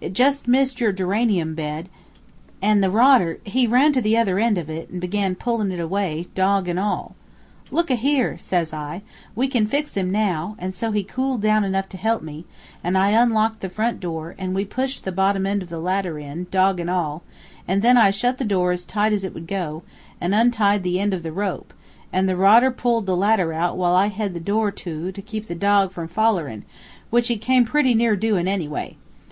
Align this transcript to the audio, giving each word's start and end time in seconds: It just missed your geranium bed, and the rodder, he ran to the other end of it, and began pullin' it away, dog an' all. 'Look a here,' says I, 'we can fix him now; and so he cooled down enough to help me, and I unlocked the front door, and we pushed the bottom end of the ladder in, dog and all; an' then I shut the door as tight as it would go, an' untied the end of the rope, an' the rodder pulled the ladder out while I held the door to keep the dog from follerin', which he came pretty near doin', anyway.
It 0.00 0.14
just 0.14 0.48
missed 0.48 0.80
your 0.80 0.90
geranium 0.90 1.54
bed, 1.54 1.88
and 2.60 2.82
the 2.82 2.90
rodder, 2.90 3.38
he 3.44 3.68
ran 3.68 3.92
to 3.92 4.00
the 4.00 4.16
other 4.16 4.36
end 4.40 4.58
of 4.58 4.68
it, 4.68 4.90
and 4.90 5.00
began 5.00 5.36
pullin' 5.36 5.70
it 5.70 5.78
away, 5.78 6.26
dog 6.34 6.68
an' 6.68 6.76
all. 6.76 7.14
'Look 7.70 7.88
a 7.88 7.94
here,' 7.94 8.36
says 8.36 8.72
I, 8.72 9.02
'we 9.36 9.46
can 9.46 9.68
fix 9.68 9.96
him 9.96 10.10
now; 10.10 10.56
and 10.58 10.74
so 10.74 10.90
he 10.90 11.04
cooled 11.04 11.42
down 11.42 11.62
enough 11.62 11.88
to 11.90 11.96
help 11.96 12.20
me, 12.20 12.46
and 12.82 12.98
I 12.98 13.10
unlocked 13.10 13.60
the 13.60 13.68
front 13.70 14.00
door, 14.00 14.34
and 14.38 14.56
we 14.56 14.64
pushed 14.64 15.04
the 15.04 15.12
bottom 15.12 15.46
end 15.46 15.62
of 15.62 15.68
the 15.68 15.78
ladder 15.78 16.18
in, 16.18 16.48
dog 16.50 16.80
and 16.80 16.90
all; 16.90 17.22
an' 17.68 17.78
then 17.78 17.96
I 17.96 18.10
shut 18.10 18.38
the 18.38 18.44
door 18.44 18.72
as 18.72 18.84
tight 18.84 19.12
as 19.12 19.22
it 19.22 19.34
would 19.34 19.46
go, 19.46 19.84
an' 20.20 20.34
untied 20.34 20.82
the 20.82 20.98
end 20.98 21.14
of 21.14 21.22
the 21.22 21.30
rope, 21.30 21.72
an' 22.12 22.26
the 22.26 22.34
rodder 22.34 22.72
pulled 22.72 23.06
the 23.06 23.16
ladder 23.16 23.52
out 23.52 23.76
while 23.76 23.94
I 23.94 24.08
held 24.08 24.34
the 24.34 24.40
door 24.40 24.72
to 24.72 25.12
keep 25.12 25.46
the 25.46 25.54
dog 25.54 25.92
from 25.92 26.08
follerin', 26.08 26.64
which 27.10 27.28
he 27.28 27.36
came 27.36 27.64
pretty 27.64 27.94
near 27.94 28.16
doin', 28.16 28.48
anyway. 28.48 28.96